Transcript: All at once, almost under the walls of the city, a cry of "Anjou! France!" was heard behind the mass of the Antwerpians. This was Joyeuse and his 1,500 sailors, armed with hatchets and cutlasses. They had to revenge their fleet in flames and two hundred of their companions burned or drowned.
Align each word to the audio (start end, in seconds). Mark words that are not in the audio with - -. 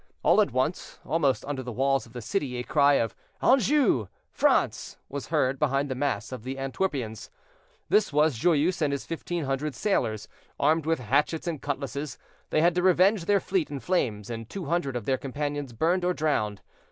All 0.23 0.41
at 0.41 0.49
once, 0.51 0.97
almost 1.05 1.45
under 1.45 1.61
the 1.61 1.71
walls 1.71 2.07
of 2.07 2.13
the 2.13 2.23
city, 2.23 2.57
a 2.57 2.63
cry 2.63 2.93
of 2.95 3.13
"Anjou! 3.39 4.07
France!" 4.31 4.97
was 5.09 5.27
heard 5.27 5.59
behind 5.59 5.89
the 5.89 5.93
mass 5.93 6.31
of 6.31 6.41
the 6.41 6.55
Antwerpians. 6.57 7.29
This 7.87 8.11
was 8.11 8.35
Joyeuse 8.35 8.81
and 8.81 8.93
his 8.93 9.07
1,500 9.07 9.75
sailors, 9.75 10.27
armed 10.59 10.87
with 10.87 10.97
hatchets 10.97 11.45
and 11.45 11.61
cutlasses. 11.61 12.17
They 12.49 12.61
had 12.61 12.73
to 12.73 12.81
revenge 12.81 13.25
their 13.25 13.39
fleet 13.39 13.69
in 13.69 13.79
flames 13.79 14.31
and 14.31 14.49
two 14.49 14.65
hundred 14.65 14.95
of 14.95 15.05
their 15.05 15.19
companions 15.19 15.71
burned 15.71 16.03
or 16.03 16.15
drowned. 16.15 16.61